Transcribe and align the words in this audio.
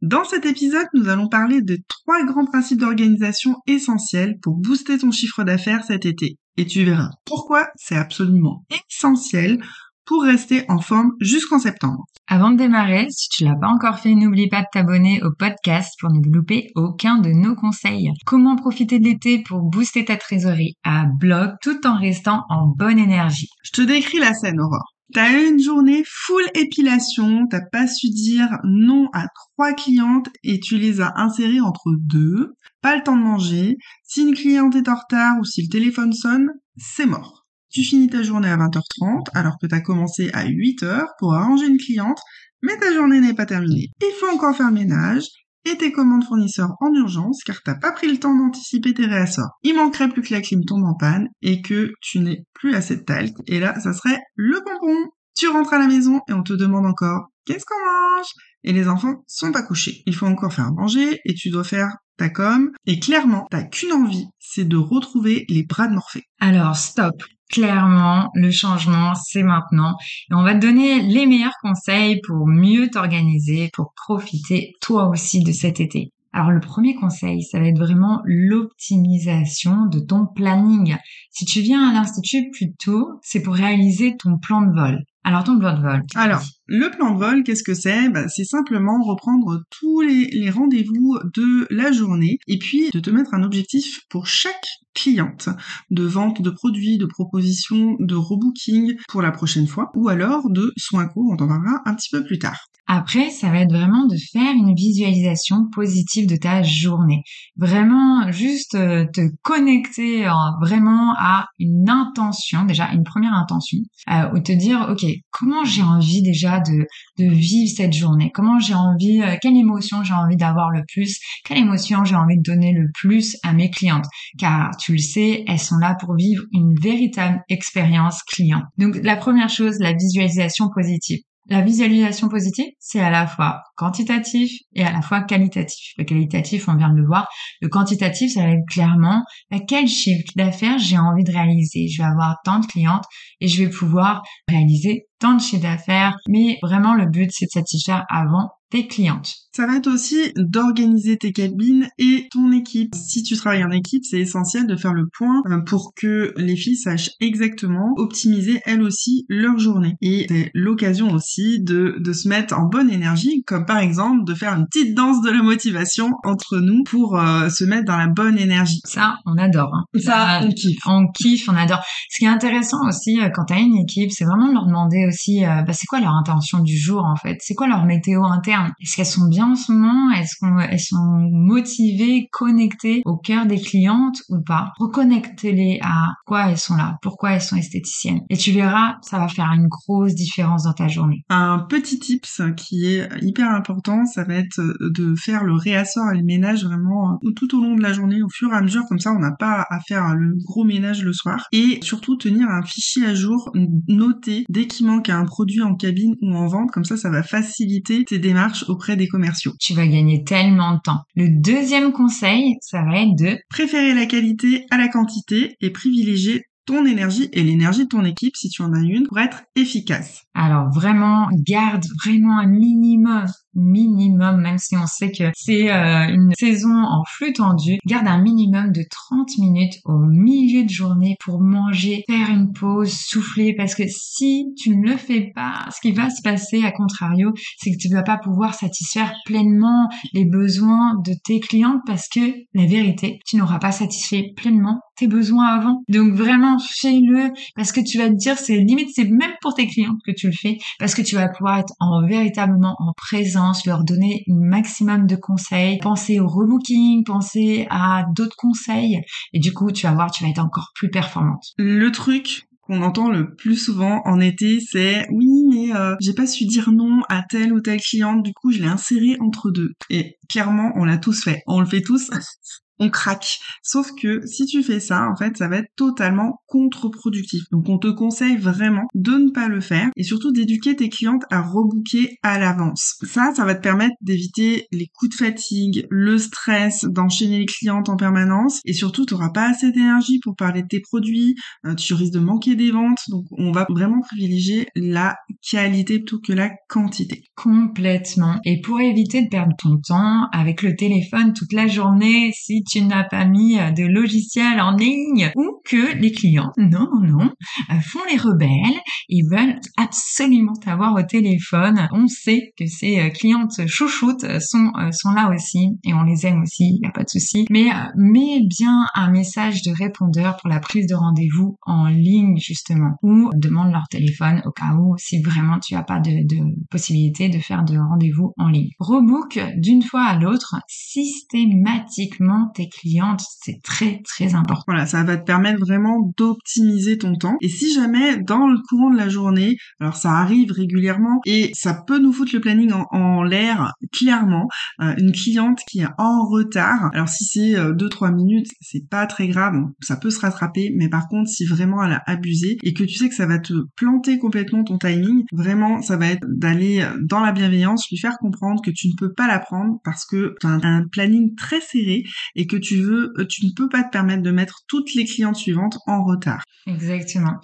Dans 0.00 0.22
cet 0.22 0.46
épisode, 0.46 0.86
nous 0.94 1.08
allons 1.08 1.28
parler 1.28 1.60
de 1.60 1.76
trois 1.88 2.24
grands 2.24 2.44
principes 2.44 2.78
d'organisation 2.78 3.56
essentiels 3.66 4.38
pour 4.40 4.54
booster 4.54 4.96
ton 4.96 5.10
chiffre 5.10 5.42
d'affaires 5.42 5.82
cet 5.82 6.06
été. 6.06 6.36
Et 6.56 6.66
tu 6.66 6.84
verras 6.84 7.10
pourquoi 7.24 7.66
c'est 7.74 7.96
absolument 7.96 8.64
essentiel 8.70 9.60
pour 10.04 10.22
rester 10.22 10.64
en 10.68 10.80
forme 10.80 11.10
jusqu'en 11.20 11.58
septembre. 11.58 12.04
Avant 12.28 12.52
de 12.52 12.56
démarrer, 12.56 13.08
si 13.10 13.28
tu 13.28 13.44
l'as 13.44 13.56
pas 13.60 13.66
encore 13.66 13.98
fait, 13.98 14.14
n'oublie 14.14 14.48
pas 14.48 14.60
de 14.60 14.66
t'abonner 14.72 15.20
au 15.24 15.32
podcast 15.36 15.92
pour 16.00 16.12
ne 16.12 16.20
louper 16.32 16.68
aucun 16.76 17.18
de 17.18 17.30
nos 17.30 17.56
conseils. 17.56 18.12
Comment 18.24 18.54
profiter 18.54 19.00
de 19.00 19.04
l'été 19.04 19.42
pour 19.42 19.62
booster 19.62 20.04
ta 20.04 20.16
trésorerie 20.16 20.76
à 20.84 21.06
bloc 21.06 21.54
tout 21.60 21.84
en 21.86 21.98
restant 21.98 22.44
en 22.50 22.68
bonne 22.68 23.00
énergie? 23.00 23.48
Je 23.64 23.72
te 23.72 23.82
décris 23.82 24.20
la 24.20 24.32
scène, 24.32 24.60
Aurore. 24.60 24.94
T'as 25.14 25.32
eu 25.32 25.48
une 25.48 25.60
journée 25.60 26.02
full 26.06 26.44
épilation, 26.54 27.46
t'as 27.46 27.62
pas 27.72 27.86
su 27.86 28.10
dire 28.10 28.58
non 28.64 29.08
à 29.14 29.26
trois 29.34 29.72
clientes 29.72 30.28
et 30.42 30.60
tu 30.60 30.76
les 30.76 31.00
as 31.00 31.14
insérées 31.16 31.60
entre 31.60 31.92
deux, 31.98 32.52
pas 32.82 32.94
le 32.94 33.02
temps 33.02 33.16
de 33.16 33.22
manger, 33.22 33.78
si 34.04 34.20
une 34.20 34.34
cliente 34.34 34.76
est 34.76 34.88
en 34.88 34.96
retard 34.96 35.38
ou 35.40 35.44
si 35.44 35.62
le 35.62 35.68
téléphone 35.68 36.12
sonne, 36.12 36.50
c'est 36.76 37.06
mort. 37.06 37.46
Tu 37.70 37.82
finis 37.82 38.08
ta 38.08 38.22
journée 38.22 38.50
à 38.50 38.58
20h30 38.58 39.28
alors 39.32 39.56
que 39.58 39.66
t'as 39.66 39.80
commencé 39.80 40.30
à 40.34 40.44
8h 40.46 41.06
pour 41.18 41.32
arranger 41.32 41.66
une 41.66 41.78
cliente, 41.78 42.20
mais 42.62 42.76
ta 42.76 42.92
journée 42.92 43.20
n'est 43.20 43.34
pas 43.34 43.46
terminée. 43.46 43.88
Il 44.02 44.14
faut 44.20 44.34
encore 44.34 44.56
faire 44.56 44.70
ménage, 44.70 45.24
et 45.64 45.76
tes 45.76 45.92
commandes 45.92 46.24
fournisseurs 46.24 46.74
en 46.80 46.92
urgence 46.94 47.42
car 47.44 47.62
t'as 47.62 47.74
pas 47.74 47.92
pris 47.92 48.10
le 48.10 48.18
temps 48.18 48.34
d'anticiper 48.34 48.94
tes 48.94 49.06
réassorts. 49.06 49.58
Il 49.62 49.74
manquerait 49.74 50.08
plus 50.08 50.22
que 50.22 50.34
la 50.34 50.40
clim 50.40 50.64
tombe 50.64 50.84
en 50.84 50.94
panne 50.94 51.28
et 51.42 51.62
que 51.62 51.92
tu 52.00 52.20
n'aies 52.20 52.44
plus 52.54 52.74
assez 52.74 52.96
de 52.96 53.02
talc 53.02 53.34
et 53.46 53.60
là 53.60 53.78
ça 53.80 53.92
serait 53.92 54.20
le 54.34 54.60
bonbon. 54.60 55.10
Tu 55.34 55.48
rentres 55.48 55.74
à 55.74 55.78
la 55.78 55.86
maison 55.86 56.20
et 56.28 56.32
on 56.32 56.42
te 56.42 56.52
demande 56.52 56.86
encore 56.86 57.28
qu'est-ce 57.44 57.64
qu'on 57.64 57.80
mange? 57.80 58.26
Et 58.64 58.72
les 58.72 58.88
enfants 58.88 59.22
sont 59.26 59.52
pas 59.52 59.62
couchés. 59.62 60.02
Il 60.06 60.14
faut 60.14 60.26
encore 60.26 60.52
faire 60.52 60.72
manger 60.72 61.20
et 61.24 61.34
tu 61.34 61.50
dois 61.50 61.64
faire 61.64 61.96
ta 62.16 62.28
com 62.28 62.70
et 62.86 62.98
clairement 62.98 63.46
t'as 63.50 63.62
qu'une 63.62 63.92
envie, 63.92 64.26
c'est 64.38 64.66
de 64.66 64.76
retrouver 64.76 65.44
les 65.48 65.62
bras 65.62 65.86
de 65.86 65.94
Morphée. 65.94 66.24
Alors 66.40 66.76
stop, 66.76 67.22
clairement, 67.48 68.30
le 68.34 68.50
changement, 68.50 69.14
c'est 69.14 69.42
maintenant. 69.42 69.96
Et 70.30 70.34
on 70.34 70.42
va 70.42 70.54
te 70.54 70.60
donner 70.60 71.02
les 71.02 71.26
meilleurs 71.26 71.56
conseils 71.62 72.20
pour 72.26 72.46
mieux 72.46 72.88
t'organiser, 72.90 73.70
pour 73.72 73.92
profiter 73.94 74.72
toi 74.80 75.08
aussi 75.08 75.42
de 75.42 75.52
cet 75.52 75.80
été. 75.80 76.12
Alors 76.32 76.50
le 76.50 76.60
premier 76.60 76.94
conseil, 76.94 77.42
ça 77.42 77.58
va 77.58 77.66
être 77.66 77.78
vraiment 77.78 78.20
l'optimisation 78.24 79.86
de 79.86 79.98
ton 79.98 80.26
planning. 80.26 80.96
Si 81.30 81.46
tu 81.46 81.60
viens 81.60 81.88
à 81.88 81.92
l'institut 81.92 82.50
plus 82.50 82.74
tôt, 82.74 83.18
c'est 83.22 83.42
pour 83.42 83.54
réaliser 83.54 84.16
ton 84.16 84.38
plan 84.38 84.62
de 84.62 84.72
vol. 84.72 85.02
Alors 85.24 85.44
ton 85.44 85.58
plan 85.58 85.76
de 85.76 85.82
vol. 85.82 86.02
Alors, 86.14 86.42
le 86.68 86.90
plan 86.90 87.14
de 87.14 87.18
vol, 87.18 87.42
qu'est-ce 87.44 87.64
que 87.64 87.74
c'est? 87.74 88.10
Bah, 88.10 88.28
C'est 88.28 88.44
simplement 88.44 89.02
reprendre 89.02 89.62
tous 89.70 90.02
les, 90.02 90.50
rendez-vous 90.50 91.18
de 91.34 91.66
la 91.70 91.92
journée 91.92 92.38
et 92.46 92.58
puis 92.58 92.90
de 92.90 93.00
te 93.00 93.10
mettre 93.10 93.32
un 93.34 93.42
objectif 93.42 94.02
pour 94.10 94.26
chaque 94.26 94.68
cliente 94.94 95.48
de 95.90 96.04
vente 96.04 96.42
de 96.42 96.50
produits, 96.50 96.98
de 96.98 97.06
propositions, 97.06 97.96
de 98.00 98.14
rebooking 98.14 98.96
pour 99.08 99.22
la 99.22 99.30
prochaine 99.30 99.66
fois 99.66 99.90
ou 99.94 100.08
alors 100.08 100.50
de 100.50 100.72
soins 100.76 101.08
courts, 101.08 101.30
on 101.30 101.42
en 101.42 101.48
parlera 101.48 101.80
un 101.86 101.94
petit 101.94 102.10
peu 102.10 102.24
plus 102.24 102.38
tard. 102.38 102.58
Après, 102.90 103.28
ça 103.28 103.50
va 103.50 103.60
être 103.60 103.72
vraiment 103.72 104.06
de 104.06 104.16
faire 104.32 104.50
une 104.54 104.74
visualisation 104.74 105.68
positive 105.70 106.26
de 106.26 106.36
ta 106.36 106.62
journée. 106.62 107.22
Vraiment, 107.58 108.32
juste 108.32 108.76
euh, 108.76 109.04
te 109.12 109.20
connecter 109.42 110.26
euh, 110.26 110.32
vraiment 110.62 111.12
à 111.18 111.44
une 111.58 111.90
intention, 111.90 112.64
déjà 112.64 112.88
une 112.92 113.04
première 113.04 113.34
intention, 113.34 113.80
euh, 114.10 114.30
ou 114.32 114.38
te 114.38 114.52
dire, 114.52 114.88
ok, 114.90 115.04
comment 115.30 115.64
j'ai 115.64 115.82
envie 115.82 116.22
déjà 116.22 116.57
de, 116.60 116.86
de 117.18 117.30
vivre 117.30 117.72
cette 117.76 117.92
journée? 117.92 118.30
Comment 118.32 118.58
j'ai 118.58 118.74
envie, 118.74 119.22
quelle 119.40 119.56
émotion 119.56 120.02
j'ai 120.02 120.14
envie 120.14 120.36
d'avoir 120.36 120.70
le 120.70 120.82
plus? 120.92 121.18
Quelle 121.44 121.58
émotion 121.58 122.04
j'ai 122.04 122.16
envie 122.16 122.36
de 122.38 122.42
donner 122.42 122.72
le 122.72 122.88
plus 122.94 123.36
à 123.42 123.52
mes 123.52 123.70
clientes? 123.70 124.06
Car 124.38 124.76
tu 124.78 124.92
le 124.92 124.98
sais, 124.98 125.44
elles 125.46 125.58
sont 125.58 125.78
là 125.78 125.96
pour 126.00 126.14
vivre 126.14 126.44
une 126.52 126.74
véritable 126.80 127.40
expérience 127.48 128.22
client. 128.22 128.62
Donc 128.78 128.96
la 129.02 129.16
première 129.16 129.48
chose, 129.48 129.78
la 129.80 129.92
visualisation 129.92 130.68
positive. 130.74 131.20
La 131.50 131.62
visualisation 131.62 132.28
positive, 132.28 132.70
c'est 132.78 133.00
à 133.00 133.08
la 133.08 133.26
fois 133.26 133.62
quantitatif 133.74 134.52
et 134.74 134.84
à 134.84 134.92
la 134.92 135.00
fois 135.00 135.22
qualitatif. 135.22 135.94
Le 135.96 136.04
qualitatif, 136.04 136.68
on 136.68 136.76
vient 136.76 136.90
de 136.90 136.98
le 136.98 137.06
voir. 137.06 137.26
Le 137.62 137.68
quantitatif, 137.68 138.34
ça 138.34 138.42
va 138.42 138.50
être 138.50 138.66
clairement 138.70 139.22
à 139.50 139.58
quel 139.66 139.88
chiffre 139.88 140.24
d'affaires 140.36 140.78
j'ai 140.78 140.98
envie 140.98 141.24
de 141.24 141.32
réaliser? 141.32 141.88
Je 141.88 142.02
vais 142.02 142.08
avoir 142.08 142.36
tant 142.44 142.60
de 142.60 142.66
clientes 142.66 143.04
et 143.40 143.48
je 143.48 143.64
vais 143.64 143.70
pouvoir 143.70 144.22
réaliser 144.46 145.06
tant 145.20 145.34
de 145.34 145.40
chiffre 145.40 145.62
d'affaires. 145.62 146.18
Mais 146.28 146.58
vraiment, 146.62 146.92
le 146.92 147.06
but, 147.06 147.30
c'est 147.32 147.46
de 147.46 147.50
satisfaire 147.50 148.04
avant 148.10 148.50
tes 148.70 148.86
clientes. 148.86 149.34
Ça 149.52 149.66
va 149.66 149.76
être 149.76 149.88
aussi 149.88 150.32
d'organiser 150.36 151.16
tes 151.16 151.32
cabines 151.32 151.88
et 151.98 152.28
ton 152.30 152.52
équipe. 152.52 152.94
Si 152.94 153.22
tu 153.22 153.36
travailles 153.36 153.64
en 153.64 153.70
équipe, 153.70 154.04
c'est 154.04 154.20
essentiel 154.20 154.66
de 154.66 154.76
faire 154.76 154.92
le 154.92 155.08
point 155.16 155.42
euh, 155.46 155.60
pour 155.62 155.92
que 155.96 156.32
les 156.36 156.54
filles 156.54 156.76
sachent 156.76 157.10
exactement 157.20 157.94
optimiser 157.96 158.60
elles 158.66 158.82
aussi 158.82 159.24
leur 159.28 159.58
journée. 159.58 159.96
Et 160.00 160.26
c'est 160.28 160.50
l'occasion 160.54 161.10
aussi 161.10 161.60
de, 161.60 161.96
de 161.98 162.12
se 162.12 162.28
mettre 162.28 162.56
en 162.56 162.66
bonne 162.66 162.90
énergie, 162.90 163.42
comme 163.46 163.64
par 163.64 163.78
exemple 163.78 164.24
de 164.24 164.34
faire 164.34 164.52
une 164.52 164.66
petite 164.66 164.94
danse 164.94 165.22
de 165.22 165.30
la 165.30 165.42
motivation 165.42 166.12
entre 166.24 166.58
nous 166.58 166.84
pour 166.84 167.18
euh, 167.18 167.48
se 167.48 167.64
mettre 167.64 167.86
dans 167.86 167.96
la 167.96 168.06
bonne 168.06 168.38
énergie. 168.38 168.80
Ça, 168.84 169.16
on 169.26 169.36
adore. 169.38 169.74
Hein. 169.74 169.84
Ça, 169.98 170.40
on 170.44 170.50
kiffe. 170.50 170.86
On 170.86 171.06
kiffe, 171.08 171.48
on 171.48 171.56
adore. 171.56 171.80
Ce 172.10 172.18
qui 172.18 172.26
est 172.26 172.28
intéressant 172.28 172.86
aussi 172.86 173.20
euh, 173.20 173.30
quand 173.34 173.46
tu 173.46 173.54
as 173.54 173.58
une 173.58 173.76
équipe, 173.76 174.12
c'est 174.12 174.24
vraiment 174.24 174.48
de 174.48 174.54
leur 174.54 174.66
demander 174.66 175.06
aussi, 175.08 175.40
bah, 175.42 175.72
c'est 175.72 175.86
quoi 175.86 176.00
leur 176.00 176.14
intention 176.14 176.60
du 176.60 176.76
jour 176.76 177.04
en 177.04 177.16
fait? 177.16 177.38
C'est 177.40 177.54
quoi 177.54 177.66
leur 177.66 177.84
météo 177.84 178.22
interne? 178.24 178.57
Est-ce 178.80 178.96
qu'elles 178.96 179.06
sont 179.06 179.28
bien 179.28 179.52
en 179.52 179.54
ce 179.54 179.72
moment? 179.72 180.10
Est-ce 180.12 180.36
qu'elles 180.40 180.80
sont 180.80 181.28
motivées, 181.32 182.28
connectées 182.32 183.02
au 183.04 183.16
cœur 183.16 183.46
des 183.46 183.60
clientes 183.60 184.22
ou 184.28 184.40
pas? 184.40 184.72
Reconnectez-les 184.78 185.80
à 185.82 186.14
quoi 186.26 186.50
elles 186.50 186.58
sont 186.58 186.76
là, 186.76 186.98
pourquoi 187.02 187.32
elles 187.32 187.40
sont 187.40 187.56
esthéticiennes. 187.56 188.20
Et 188.30 188.36
tu 188.36 188.52
verras, 188.52 188.96
ça 189.02 189.18
va 189.18 189.28
faire 189.28 189.50
une 189.52 189.68
grosse 189.68 190.14
différence 190.14 190.64
dans 190.64 190.72
ta 190.72 190.88
journée. 190.88 191.24
Un 191.28 191.66
petit 191.68 191.98
tips 191.98 192.42
qui 192.56 192.86
est 192.86 193.08
hyper 193.22 193.50
important, 193.50 194.04
ça 194.06 194.24
va 194.24 194.34
être 194.34 194.60
de 194.80 195.14
faire 195.14 195.44
le 195.44 195.54
réassort 195.54 196.10
et 196.12 196.18
le 196.18 196.24
ménage 196.24 196.64
vraiment 196.64 197.18
tout 197.36 197.56
au 197.56 197.62
long 197.62 197.74
de 197.74 197.82
la 197.82 197.92
journée, 197.92 198.22
au 198.22 198.28
fur 198.28 198.52
et 198.52 198.56
à 198.56 198.60
mesure, 198.60 198.84
comme 198.88 198.98
ça 198.98 199.12
on 199.12 199.18
n'a 199.18 199.32
pas 199.32 199.66
à 199.68 199.80
faire 199.80 200.14
le 200.14 200.34
gros 200.44 200.64
ménage 200.64 201.02
le 201.02 201.12
soir. 201.12 201.46
Et 201.52 201.78
surtout 201.82 202.16
tenir 202.16 202.48
un 202.48 202.62
fichier 202.62 203.06
à 203.06 203.14
jour, 203.14 203.50
noter 203.88 204.44
dès 204.48 204.66
qu'il 204.66 204.86
manque 204.86 205.08
un 205.08 205.24
produit 205.24 205.62
en 205.62 205.74
cabine 205.74 206.14
ou 206.22 206.34
en 206.34 206.46
vente, 206.46 206.70
comme 206.70 206.84
ça 206.84 206.96
ça 206.96 207.10
va 207.10 207.22
faciliter 207.22 208.04
tes 208.04 208.18
démarches 208.18 208.47
auprès 208.68 208.96
des 208.96 209.08
commerciaux. 209.08 209.52
Tu 209.60 209.74
vas 209.74 209.86
gagner 209.86 210.24
tellement 210.24 210.74
de 210.74 210.80
temps. 210.84 211.00
Le 211.14 211.28
deuxième 211.28 211.92
conseil, 211.92 212.56
ça 212.60 212.82
va 212.82 213.00
être 213.02 213.16
de 213.16 213.38
préférer 213.48 213.94
la 213.94 214.06
qualité 214.06 214.66
à 214.70 214.76
la 214.76 214.88
quantité 214.88 215.56
et 215.60 215.70
privilégier 215.70 216.44
ton 216.68 216.84
énergie 216.84 217.30
et 217.32 217.42
l'énergie 217.42 217.84
de 217.84 217.88
ton 217.88 218.04
équipe 218.04 218.36
si 218.36 218.50
tu 218.50 218.60
en 218.60 218.74
as 218.74 218.80
une 218.80 219.06
pour 219.06 219.18
être 219.18 219.42
efficace. 219.56 220.24
Alors 220.34 220.68
vraiment, 220.70 221.28
garde 221.32 221.86
vraiment 222.04 222.38
un 222.38 222.46
minimum 222.46 223.24
minimum, 223.58 224.40
même 224.40 224.58
si 224.58 224.76
on 224.76 224.86
sait 224.86 225.10
que 225.10 225.30
c'est 225.34 225.70
euh, 225.70 226.08
une 226.08 226.32
saison 226.38 226.74
en 226.74 227.04
flux 227.04 227.32
tendu, 227.32 227.78
garde 227.86 228.06
un 228.06 228.22
minimum 228.22 228.72
de 228.72 228.84
30 228.88 229.38
minutes 229.38 229.74
au 229.84 229.98
milieu 229.98 230.64
de 230.64 230.70
journée 230.70 231.16
pour 231.20 231.40
manger, 231.40 232.04
faire 232.08 232.30
une 232.30 232.52
pause, 232.52 232.92
souffler, 232.92 233.54
parce 233.54 233.74
que 233.74 233.84
si 233.88 234.46
tu 234.56 234.76
ne 234.76 234.88
le 234.88 234.96
fais 234.96 235.32
pas, 235.34 235.66
ce 235.74 235.80
qui 235.80 235.92
va 235.92 236.10
se 236.10 236.22
passer 236.22 236.64
à 236.64 236.72
contrario, 236.72 237.32
c'est 237.58 237.72
que 237.72 237.78
tu 237.78 237.88
ne 237.88 237.94
vas 237.94 238.02
pas 238.02 238.18
pouvoir 238.18 238.54
satisfaire 238.54 239.12
pleinement 239.26 239.88
les 240.12 240.24
besoins 240.24 240.94
de 241.04 241.12
tes 241.24 241.40
clientes 241.40 241.82
parce 241.86 242.08
que 242.08 242.20
la 242.54 242.66
vérité, 242.66 243.20
tu 243.26 243.36
n'auras 243.36 243.58
pas 243.58 243.72
satisfait 243.72 244.32
pleinement 244.36 244.80
tes 244.96 245.06
besoins 245.06 245.46
avant. 245.46 245.82
Donc 245.88 246.12
vraiment, 246.12 246.58
fais-le 246.58 247.30
parce 247.54 247.72
que 247.72 247.80
tu 247.80 247.98
vas 247.98 248.08
te 248.08 248.14
dire, 248.14 248.36
c'est 248.36 248.56
limite, 248.56 248.90
c'est 248.94 249.04
même 249.04 249.32
pour 249.40 249.54
tes 249.54 249.66
clientes 249.66 249.98
que 250.04 250.12
tu 250.12 250.26
le 250.26 250.32
fais 250.32 250.58
parce 250.78 250.94
que 250.94 251.02
tu 251.02 251.14
vas 251.14 251.28
pouvoir 251.28 251.58
être 251.58 251.72
en 251.78 252.06
véritablement 252.06 252.76
en 252.78 252.92
présence 252.96 253.47
leur 253.66 253.84
donner 253.84 254.24
un 254.28 254.34
maximum 254.34 255.06
de 255.06 255.16
conseils, 255.16 255.78
penser 255.78 256.20
au 256.20 256.26
rebooking, 256.26 257.04
penser 257.04 257.66
à 257.70 258.04
d'autres 258.14 258.36
conseils 258.36 259.00
et 259.32 259.38
du 259.38 259.52
coup, 259.52 259.70
tu 259.72 259.86
vas 259.86 259.92
voir, 259.92 260.10
tu 260.10 260.24
vas 260.24 260.30
être 260.30 260.38
encore 260.38 260.70
plus 260.74 260.90
performante. 260.90 261.44
Le 261.58 261.90
truc 261.90 262.48
qu'on 262.62 262.82
entend 262.82 263.08
le 263.08 263.34
plus 263.34 263.56
souvent 263.56 264.02
en 264.04 264.20
été, 264.20 264.60
c'est 264.60 265.06
oui, 265.10 265.28
mais 265.48 265.74
euh, 265.74 265.96
j'ai 266.00 266.12
pas 266.12 266.26
su 266.26 266.44
dire 266.44 266.70
non 266.70 267.00
à 267.08 267.22
telle 267.22 267.52
ou 267.52 267.60
telle 267.60 267.80
cliente, 267.80 268.22
du 268.22 268.32
coup 268.34 268.52
je 268.52 268.58
l'ai 268.58 268.68
inséré 268.68 269.16
entre 269.20 269.50
deux. 269.50 269.70
Et 269.88 270.16
clairement, 270.28 270.72
on 270.76 270.84
l'a 270.84 270.98
tous 270.98 271.24
fait. 271.24 271.42
On 271.46 271.60
le 271.60 271.66
fait 271.66 271.80
tous 271.80 272.10
on 272.78 272.90
craque. 272.90 273.40
Sauf 273.62 273.92
que 274.00 274.26
si 274.26 274.46
tu 274.46 274.62
fais 274.62 274.80
ça, 274.80 275.08
en 275.10 275.16
fait, 275.16 275.36
ça 275.36 275.48
va 275.48 275.58
être 275.58 275.72
totalement 275.76 276.40
contre-productif. 276.46 277.42
Donc 277.50 277.68
on 277.68 277.78
te 277.78 277.88
conseille 277.88 278.36
vraiment 278.36 278.86
de 278.94 279.12
ne 279.12 279.30
pas 279.30 279.48
le 279.48 279.60
faire 279.60 279.88
et 279.96 280.02
surtout 280.02 280.32
d'éduquer 280.32 280.76
tes 280.76 280.88
clientes 280.88 281.24
à 281.30 281.42
rebooker 281.42 282.18
à 282.22 282.38
l'avance. 282.38 282.96
Ça, 283.02 283.32
ça 283.34 283.44
va 283.44 283.54
te 283.54 283.62
permettre 283.62 283.94
d'éviter 284.00 284.66
les 284.72 284.88
coups 284.94 285.10
de 285.10 285.24
fatigue, 285.24 285.86
le 285.90 286.18
stress, 286.18 286.84
d'enchaîner 286.84 287.40
les 287.40 287.46
clientes 287.46 287.88
en 287.88 287.96
permanence 287.96 288.60
et 288.64 288.72
surtout 288.72 289.06
tu 289.06 289.14
n'auras 289.14 289.30
pas 289.30 289.50
assez 289.50 289.72
d'énergie 289.72 290.20
pour 290.20 290.36
parler 290.36 290.62
de 290.62 290.68
tes 290.68 290.80
produits, 290.80 291.34
euh, 291.66 291.74
tu 291.74 291.94
risques 291.94 292.14
de 292.14 292.20
manquer 292.20 292.54
des 292.54 292.70
ventes. 292.70 292.98
Donc 293.08 293.24
on 293.32 293.52
va 293.52 293.66
vraiment 293.68 294.00
privilégier 294.00 294.68
la 294.74 295.16
qualité 295.48 295.98
plutôt 295.98 296.20
que 296.20 296.32
la 296.32 296.50
quantité. 296.68 297.22
Complètement. 297.34 298.40
Et 298.44 298.60
pour 298.60 298.80
éviter 298.80 299.22
de 299.22 299.28
perdre 299.28 299.54
ton 299.58 299.78
temps 299.78 300.28
avec 300.32 300.62
le 300.62 300.76
téléphone 300.76 301.32
toute 301.32 301.52
la 301.52 301.66
journée, 301.66 302.32
si 302.34 302.62
tu 302.68 302.82
n'as 302.82 303.04
pas 303.04 303.24
mis 303.24 303.58
euh, 303.58 303.70
de 303.70 303.84
logiciel 303.84 304.60
en 304.60 304.72
ligne 304.72 305.30
ou 305.36 305.60
que 305.64 305.96
les 305.98 306.12
clients, 306.12 306.52
non, 306.56 306.88
non, 307.02 307.30
euh, 307.70 307.80
font 307.80 308.00
les 308.10 308.18
rebelles, 308.18 308.80
ils 309.08 309.24
veulent 309.28 309.58
absolument 309.76 310.54
t'avoir 310.54 310.94
au 310.94 311.02
téléphone. 311.02 311.88
On 311.92 312.06
sait 312.06 312.52
que 312.58 312.66
ces 312.66 313.00
euh, 313.00 313.08
clientes 313.10 313.66
chouchoutes 313.66 314.26
sont, 314.40 314.72
sont 314.92 315.12
là 315.12 315.30
aussi 315.34 315.78
et 315.84 315.94
on 315.94 316.02
les 316.02 316.26
aime 316.26 316.42
aussi, 316.42 316.76
il 316.76 316.80
n'y 316.80 316.88
a 316.88 316.92
pas 316.92 317.04
de 317.04 317.08
souci. 317.08 317.46
Mais 317.50 317.70
mets 317.96 318.40
bien 318.48 318.86
un 318.94 319.10
message 319.10 319.62
de 319.62 319.72
répondeur 319.72 320.36
pour 320.36 320.48
la 320.48 320.60
prise 320.60 320.86
de 320.86 320.94
rendez-vous 320.94 321.58
en 321.62 321.86
ligne 321.86 322.36
justement 322.38 322.96
ou 323.02 323.30
demande 323.34 323.72
leur 323.72 323.88
téléphone 323.90 324.42
au 324.44 324.50
cas 324.50 324.74
où 324.74 324.94
si 324.98 325.22
vraiment 325.22 325.58
tu 325.58 325.74
n'as 325.74 325.82
pas 325.82 326.00
de 326.00 326.26
possibilité 326.70 327.28
de 327.28 327.38
faire 327.38 327.64
de 327.64 327.76
rendez-vous 327.78 328.32
en 328.38 328.48
ligne. 328.48 328.70
Rebook 328.78 329.38
d'une 329.56 329.82
fois 329.82 330.04
à 330.04 330.18
l'autre 330.18 330.56
systématiquement 330.68 332.50
tes 332.58 332.68
clientes, 332.68 333.22
c'est 333.40 333.60
très 333.62 334.02
très 334.04 334.34
important. 334.34 334.64
Voilà, 334.66 334.86
ça 334.86 335.04
va 335.04 335.16
te 335.16 335.24
permettre 335.24 335.60
vraiment 335.60 336.12
d'optimiser 336.16 336.98
ton 336.98 337.14
temps. 337.14 337.36
Et 337.40 337.48
si 337.48 337.72
jamais 337.72 338.18
dans 338.18 338.48
le 338.48 338.58
courant 338.68 338.90
de 338.90 338.96
la 338.96 339.08
journée, 339.08 339.56
alors 339.80 339.94
ça 339.94 340.10
arrive 340.10 340.50
régulièrement 340.50 341.20
et 341.24 341.52
ça 341.54 341.74
peut 341.86 341.98
nous 341.98 342.12
foutre 342.12 342.34
le 342.34 342.40
planning 342.40 342.72
en, 342.90 343.22
l'air 343.22 343.74
clairement, 343.92 344.48
euh, 344.80 344.94
une 344.98 345.12
cliente 345.12 345.60
qui 345.68 345.80
est 345.80 345.88
en 345.98 346.24
retard. 346.26 346.90
Alors 346.92 347.08
si 347.08 347.24
c'est 347.24 347.54
2-3 347.54 348.08
euh, 348.08 348.12
minutes, 348.12 348.48
c'est 348.60 348.88
pas 348.88 349.06
très 349.06 349.28
grave, 349.28 349.54
ça 349.80 349.96
peut 349.96 350.10
se 350.10 350.20
rattraper. 350.20 350.72
Mais 350.74 350.88
par 350.88 351.08
contre, 351.08 351.30
si 351.30 351.46
vraiment 351.46 351.84
elle 351.84 351.92
a 351.92 352.02
abusé 352.06 352.58
et 352.64 352.74
que 352.74 352.82
tu 352.82 352.94
sais 352.94 353.08
que 353.08 353.14
ça 353.14 353.26
va 353.26 353.38
te 353.38 353.54
planter 353.76 354.18
complètement 354.18 354.64
ton 354.64 354.78
timing, 354.78 355.22
vraiment 355.32 355.80
ça 355.80 355.96
va 355.96 356.08
être 356.08 356.26
d'aller 356.28 356.84
dans 357.02 357.20
la 357.20 357.30
bienveillance, 357.30 357.88
lui 357.88 357.98
faire 357.98 358.18
comprendre 358.18 358.60
que 358.64 358.70
tu 358.70 358.88
ne 358.88 358.94
peux 358.98 359.12
pas 359.12 359.28
la 359.28 359.38
prendre 359.38 359.78
parce 359.84 360.04
que 360.04 360.34
tu 360.40 360.46
as 360.46 360.50
un 360.50 360.86
planning 360.90 361.36
très 361.36 361.60
serré 361.60 362.02
et 362.34 362.47
que 362.48 362.56
tu 362.56 362.76
veux, 362.82 363.12
euh, 363.18 363.26
tu 363.26 363.46
ne 363.46 363.52
peux 363.52 363.68
pas 363.68 363.84
te 363.84 363.90
permettre 363.90 364.22
de 364.22 364.30
mettre 364.30 364.62
toutes 364.66 364.94
les 364.94 365.04
clientes 365.04 365.36
suivantes 365.36 365.78
en 365.86 366.04
retard. 366.04 366.42
Exactement. 366.66 367.38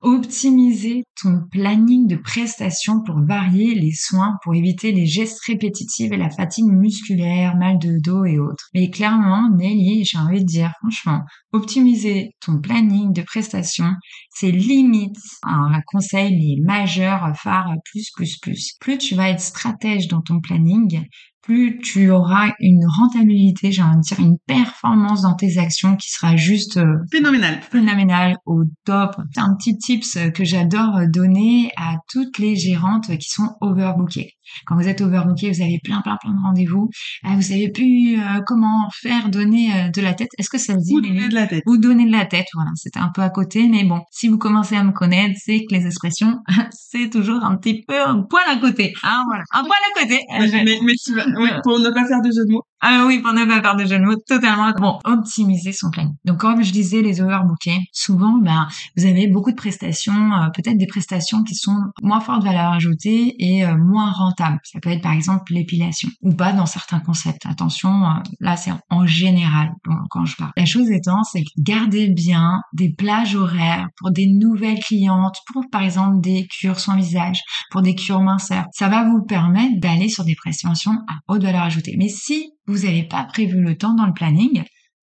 Optimiser 0.00 1.02
ton 1.20 1.42
planning 1.50 2.06
de 2.06 2.14
prestations 2.14 3.02
pour 3.02 3.20
varier 3.20 3.74
les 3.74 3.90
soins, 3.92 4.36
pour 4.44 4.54
éviter 4.54 4.92
les 4.92 5.06
gestes 5.06 5.40
répétitifs 5.44 6.12
et 6.12 6.16
la 6.16 6.30
fatigue 6.30 6.66
musculaire, 6.66 7.56
mal 7.56 7.80
de 7.80 7.98
dos 8.00 8.24
et 8.24 8.38
autres. 8.38 8.68
Mais 8.74 8.90
clairement, 8.90 9.50
Nelly, 9.56 10.04
j'ai 10.04 10.18
envie 10.18 10.42
de 10.42 10.46
dire, 10.46 10.72
franchement, 10.80 11.22
optimiser 11.52 12.30
ton 12.40 12.60
planning 12.60 13.12
de 13.12 13.22
prestations, 13.22 13.92
c'est 14.30 14.52
limite 14.52 15.16
un 15.42 15.80
conseil 15.86 16.30
les 16.30 16.62
majeurs 16.62 17.32
phares 17.36 17.74
plus 17.90 18.12
plus 18.14 18.38
plus. 18.38 18.74
Plus 18.78 18.98
tu 18.98 19.16
vas 19.16 19.30
être 19.30 19.40
stratège 19.40 20.06
dans 20.06 20.20
ton 20.20 20.40
planning, 20.40 21.02
plus 21.48 21.78
tu 21.78 22.10
auras 22.10 22.52
une 22.60 22.84
rentabilité, 22.86 23.72
j'ai 23.72 23.80
envie 23.80 23.96
de 23.96 24.02
dire 24.02 24.20
une 24.20 24.36
performance 24.46 25.22
dans 25.22 25.34
tes 25.34 25.56
actions 25.56 25.96
qui 25.96 26.10
sera 26.10 26.36
juste 26.36 26.76
euh, 26.76 26.98
phénoménale. 27.10 27.62
Phénoménale 27.72 28.36
au 28.44 28.64
top. 28.84 29.16
C'est 29.32 29.40
un 29.40 29.54
petit 29.54 29.78
tips 29.78 30.18
que 30.34 30.44
j'adore 30.44 31.00
donner 31.08 31.70
à 31.78 31.94
toutes 32.12 32.38
les 32.38 32.54
gérantes 32.54 33.16
qui 33.16 33.30
sont 33.30 33.56
overbookées. 33.62 34.34
Quand 34.66 34.76
vous 34.76 34.88
êtes 34.88 35.00
overbooké, 35.00 35.50
vous 35.50 35.62
avez 35.62 35.78
plein, 35.82 36.00
plein, 36.02 36.16
plein 36.20 36.32
de 36.32 36.40
rendez-vous. 36.42 36.90
Euh, 37.24 37.34
vous 37.34 37.42
savez 37.42 37.70
plus 37.70 38.18
euh, 38.18 38.40
comment 38.46 38.88
faire 38.92 39.28
donner 39.28 39.72
euh, 39.72 39.88
de 39.90 40.00
la 40.00 40.14
tête. 40.14 40.30
Est-ce 40.38 40.50
que 40.50 40.58
ça 40.58 40.74
se 40.74 40.84
dit 40.84 40.94
Ou 40.94 41.00
donner 41.00 41.28
de 41.28 41.34
la 41.34 41.46
tête. 41.46 41.62
Ou 41.66 41.76
donner 41.76 42.06
de 42.06 42.12
la 42.12 42.26
tête. 42.26 42.46
Voilà, 42.54 42.70
c'était 42.74 43.00
un 43.00 43.10
peu 43.14 43.22
à 43.22 43.30
côté, 43.30 43.68
mais 43.68 43.84
bon, 43.84 44.00
si 44.10 44.28
vous 44.28 44.38
commencez 44.38 44.76
à 44.76 44.84
me 44.84 44.92
connaître, 44.92 45.34
c'est 45.42 45.60
que 45.60 45.74
les 45.74 45.86
expressions, 45.86 46.36
c'est 46.70 47.10
toujours 47.10 47.42
un 47.42 47.56
petit 47.56 47.82
peu 47.86 48.00
un 48.00 48.22
poil 48.22 48.44
à 48.48 48.56
côté. 48.56 48.92
Hein, 49.02 49.24
voilà, 49.26 49.44
un 49.52 49.62
poil 49.62 49.78
à 49.94 50.00
côté. 50.00 50.20
Mais, 50.30 50.78
mais, 50.82 50.94
tu 50.94 51.14
vas, 51.14 51.26
oui, 51.38 51.50
pour 51.62 51.78
ne 51.78 51.90
pas 51.90 52.06
faire 52.06 52.20
de 52.22 52.30
jeu 52.30 52.44
de 52.46 52.52
mots. 52.52 52.64
Ah 52.80 53.04
oui, 53.06 53.18
ne 53.18 53.22
pas 53.22 53.62
faire 53.62 53.76
de 53.76 53.84
de 53.84 54.04
mots, 54.04 54.16
totalement. 54.26 54.72
Bon, 54.78 54.98
optimiser 55.04 55.72
son 55.72 55.90
planning. 55.90 56.14
Donc, 56.24 56.38
comme 56.38 56.62
je 56.62 56.72
disais, 56.72 57.02
les 57.02 57.20
overbookés, 57.20 57.80
souvent, 57.92 58.38
ben, 58.38 58.68
vous 58.96 59.06
avez 59.06 59.26
beaucoup 59.26 59.50
de 59.50 59.56
prestations, 59.56 60.30
peut-être 60.54 60.78
des 60.78 60.86
prestations 60.86 61.42
qui 61.42 61.54
sont 61.54 61.78
moins 62.02 62.20
fortes 62.20 62.40
de 62.40 62.46
valeur 62.46 62.72
ajoutée 62.72 63.34
et 63.38 63.66
moins 63.74 64.10
rentables 64.12 64.58
ça 64.64 64.80
peut 64.80 64.90
être 64.90 65.02
par 65.02 65.12
exemple 65.12 65.52
l'épilation 65.52 66.08
ou 66.22 66.34
pas 66.34 66.52
dans 66.52 66.66
certains 66.66 67.00
concepts. 67.00 67.46
Attention, 67.46 68.04
euh, 68.04 68.14
là 68.40 68.56
c'est 68.56 68.72
en 68.90 69.06
général 69.06 69.72
quand 70.10 70.24
je 70.24 70.36
parle. 70.36 70.52
La 70.56 70.66
chose 70.66 70.90
étant, 70.90 71.24
c'est 71.24 71.42
garder 71.58 72.08
bien 72.08 72.60
des 72.72 72.92
plages 72.92 73.34
horaires 73.34 73.88
pour 73.96 74.10
des 74.10 74.26
nouvelles 74.26 74.80
clientes, 74.80 75.36
pour 75.52 75.64
par 75.70 75.82
exemple 75.82 76.20
des 76.20 76.46
cures 76.46 76.78
soins 76.78 76.96
visage, 76.96 77.40
pour 77.70 77.82
des 77.82 77.94
cures 77.94 78.20
minceurs. 78.20 78.66
Ça 78.72 78.88
va 78.88 79.04
vous 79.04 79.22
permettre 79.22 79.80
d'aller 79.80 80.08
sur 80.08 80.24
des 80.24 80.34
prestations 80.34 80.98
à 81.08 81.14
haute 81.28 81.42
valeur 81.42 81.62
ajoutée. 81.62 81.94
Mais 81.98 82.08
si 82.08 82.52
vous 82.68 82.84
n'avez 82.84 83.02
pas 83.02 83.24
prévu 83.24 83.60
le 83.60 83.76
temps 83.76 83.94
dans 83.94 84.06
le 84.06 84.12
planning, 84.12 84.62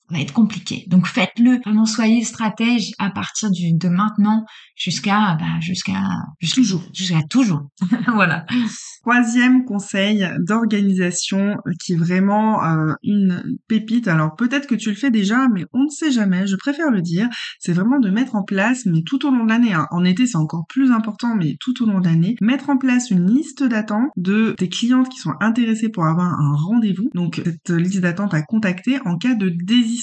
ça 0.10 0.16
va 0.16 0.22
être 0.22 0.34
compliqué. 0.34 0.86
Donc 0.88 1.07
faites-le. 1.07 1.60
Vraiment 1.66 1.86
soyez 1.86 2.24
stratège 2.24 2.92
à 3.00 3.10
partir 3.10 3.50
du, 3.50 3.74
de 3.74 3.90
maintenant 3.90 4.46
jusqu'à 4.75 5.36
bah, 5.40 5.60
jusqu'à 5.62 6.02
toujours 6.54 6.84
jusqu'à 6.94 7.22
toujours. 7.24 7.69
voilà. 8.13 8.46
Troisième 9.02 9.66
conseil 9.66 10.28
d'organisation 10.40 11.57
qui 11.84 11.94
est 11.94 11.98
vraiment 11.98 12.63
euh, 12.63 12.94
une 13.04 13.57
pépite. 13.68 14.07
Alors 14.07 14.36
peut-être 14.36 14.68
que 14.68 14.75
tu 14.75 14.90
le 14.90 14.96
fais 14.96 15.12
déjà, 15.12 15.48
mais 15.48 15.66
on 15.74 15.84
ne 15.84 15.90
sait 15.90 16.12
jamais. 16.12 16.46
Je 16.46 16.56
préfère 16.56 16.92
le 16.92 17.02
dire. 17.02 17.28
C'est 17.60 17.74
vraiment 17.74 18.00
de 18.00 18.10
mettre 18.10 18.36
en 18.36 18.44
place, 18.44 18.86
mais 18.86 19.02
tout 19.04 19.25
au 19.25 19.31
long 19.31 19.44
de 19.44 19.50
l'année. 19.50 19.74
Hein. 19.74 19.88
En 19.92 20.04
été, 20.04 20.28
c'est 20.28 20.38
encore 20.38 20.66
plus 20.68 20.92
important, 20.92 21.36
mais 21.36 21.56
tout 21.60 21.81
au 21.84 21.88
long 21.88 22.00
de 22.00 22.06
l'année, 22.06 22.36
mettre 22.42 22.69
en 22.69 22.78
place 22.78 23.10
une 23.10 23.31
liste 23.31 23.63
d'attente 23.63 24.10
de 24.18 24.54
tes 24.57 24.69
clientes 24.69 25.10
qui 25.10 25.18
sont 25.18 25.34
intéressées 25.40 25.90
pour 25.90 26.06
avoir 26.06 26.40
un 26.40 26.56
rendez-vous. 26.56 27.09
Donc 27.16 27.42
cette 27.44 27.69
liste 27.69 28.02
d'attente 28.02 28.33
à 28.33 28.44
contacter 28.44 29.00
en 29.06 29.18
cas 29.18 29.33
de 29.33 29.50
désir 29.50 29.94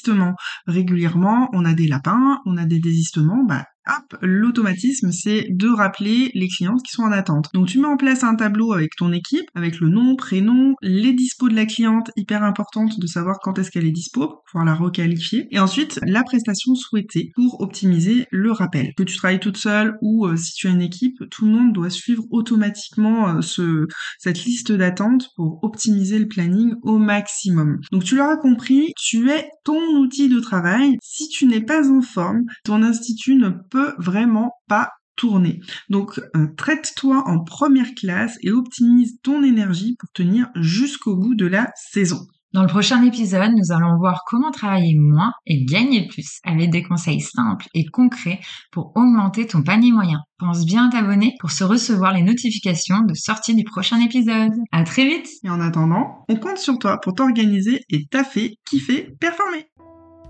régulièrement, 0.67 1.49
on 1.53 1.65
a 1.65 1.75
des 1.75 1.87
lapins, 1.87 2.41
on 2.47 2.57
a 2.57 2.65
des 2.65 2.81
désistements, 2.81 3.45
bah 3.45 3.67
hop, 3.89 4.19
l'automatisme, 4.23 5.11
c'est 5.13 5.47
de 5.51 5.69
rappeler 5.69 6.31
les 6.35 6.49
clientes 6.49 6.83
qui 6.83 6.93
sont 6.93 7.03
en 7.03 7.13
attente. 7.13 7.49
Donc 7.55 7.69
tu 7.69 7.81
mets 7.81 7.87
en 7.87 7.97
place 7.97 8.25
un 8.25 8.35
tableau 8.35 8.73
avec 8.73 8.97
ton 8.97 9.13
équipe, 9.13 9.47
avec 9.55 9.81
le 9.81 9.89
nom, 9.89 10.17
prénom, 10.17 10.75
les 10.83 11.13
dispos 11.13 11.49
de 11.49 11.55
la 11.55 11.67
cliente, 11.67 12.11
hyper 12.17 12.43
importante 12.45 12.99
de 12.99 13.07
savoir 13.07 13.39
quand 13.41 13.59
est-ce 13.59 13.71
qu'elle 13.71 13.87
est 13.87 13.93
dispo 13.93 14.29
pour 14.29 14.43
pouvoir 14.45 14.65
la 14.65 14.75
requalifier. 14.75 15.49
Et 15.51 15.59
ensuite, 15.59 16.01
la 16.07 16.23
prestation 16.23 16.75
souhaitée 16.75 17.33
pour 17.35 17.61
optimiser 17.61 18.27
le 18.31 18.53
rappel. 18.53 18.93
Que 18.97 19.03
tu 19.03 19.17
travailles 19.17 19.41
toute 19.41 19.57
seule 19.57 19.97
ou 20.01 20.27
euh, 20.27 20.37
si 20.37 20.53
tu 20.55 20.69
as 20.69 20.71
une 20.71 20.83
équipe, 20.83 21.19
tout 21.31 21.47
le 21.47 21.53
monde 21.53 21.73
doit 21.73 21.91
suivre 21.91 22.25
automatiquement 22.31 23.29
euh, 23.29 23.41
ce, 23.41 23.87
cette 24.19 24.45
liste 24.45 24.73
d'attente 24.73 25.31
pour 25.37 25.63
optimiser 25.63 26.19
le 26.19 26.29
planning 26.29 26.75
au 26.83 26.99
maximum. 26.99 27.79
Donc 27.91 28.05
tu 28.05 28.17
l'auras 28.17 28.37
compris, 28.37 28.93
tu 28.97 29.31
es 29.31 29.49
ton 29.65 29.81
outil 29.99 30.29
de 30.29 30.41
travail. 30.41 30.97
Si 31.03 31.29
tu 31.29 31.47
n'es 31.47 31.61
pas 31.61 31.91
en 31.91 32.03
forme, 32.03 32.43
ton 32.65 32.83
institut 32.83 33.37
ne 33.37 33.51
peut 33.73 33.95
vraiment 33.99 34.53
pas 34.69 34.91
tourner. 35.17 35.61
Donc 35.89 36.21
euh, 36.37 36.47
traite-toi 36.57 37.25
en 37.27 37.43
première 37.43 37.95
classe 37.95 38.37
et 38.43 38.51
optimise 38.51 39.19
ton 39.23 39.43
énergie 39.43 39.97
pour 39.99 40.11
tenir 40.13 40.49
jusqu'au 40.57 41.17
bout 41.17 41.35
de 41.35 41.47
la 41.47 41.71
saison. 41.75 42.27
Dans 42.53 42.61
le 42.61 42.69
prochain 42.69 43.03
épisode, 43.03 43.53
nous 43.57 43.75
allons 43.75 43.97
voir 43.97 44.25
comment 44.27 44.51
travailler 44.51 44.95
moins 44.99 45.33
et 45.47 45.65
gagner 45.65 46.07
plus 46.07 46.39
avec 46.45 46.71
des 46.71 46.83
conseils 46.83 47.23
simples 47.23 47.67
et 47.73 47.87
concrets 47.87 48.41
pour 48.71 48.93
augmenter 48.95 49.47
ton 49.47 49.63
panier 49.63 49.91
moyen. 49.91 50.21
Pense 50.39 50.67
bien 50.67 50.89
à 50.89 50.91
t'abonner 50.91 51.35
pour 51.41 51.51
se 51.51 51.65
recevoir 51.65 52.13
les 52.13 52.23
notifications 52.23 53.01
de 53.09 53.15
sortie 53.15 53.55
du 53.55 53.65
prochain 53.65 54.01
épisode. 54.01 54.53
À 54.71 54.85
très 54.85 55.07
vite! 55.07 55.29
Et 55.45 55.49
en 55.49 55.63
attendant, 55.63 56.27
on 56.29 56.37
compte 56.37 56.59
sur 56.59 56.79
toi 56.79 57.01
pour 57.01 57.15
t'organiser 57.15 57.81
et 57.89 58.05
taffer, 58.11 58.59
kiffer, 58.69 59.15
performer. 59.19 59.72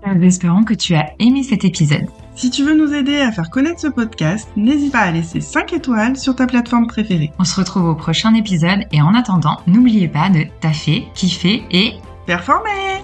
Nous 0.05 0.23
espérons 0.23 0.63
que 0.63 0.73
tu 0.73 0.95
as 0.95 1.13
aimé 1.19 1.43
cet 1.43 1.63
épisode. 1.63 2.07
Si 2.35 2.49
tu 2.49 2.63
veux 2.63 2.75
nous 2.75 2.93
aider 2.93 3.21
à 3.21 3.31
faire 3.31 3.49
connaître 3.49 3.79
ce 3.79 3.87
podcast, 3.87 4.49
n'hésite 4.57 4.91
pas 4.91 4.99
à 4.99 5.11
laisser 5.11 5.39
5 5.39 5.71
étoiles 5.73 6.17
sur 6.17 6.35
ta 6.35 6.45
plateforme 6.45 6.87
préférée. 6.87 7.31
On 7.39 7.43
se 7.43 7.59
retrouve 7.59 7.85
au 7.85 7.95
prochain 7.95 8.33
épisode 8.33 8.85
et 8.91 9.01
en 9.01 9.13
attendant, 9.13 9.61
n'oubliez 9.65 10.07
pas 10.07 10.29
de 10.29 10.45
taffer, 10.59 11.07
kiffer 11.13 11.63
et 11.71 11.93
performer 12.25 13.03